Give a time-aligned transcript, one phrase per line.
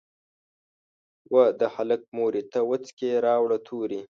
[1.33, 4.01] "وه د هلک مورې ته وڅکي راوړه توري".